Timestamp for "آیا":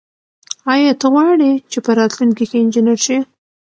0.73-0.91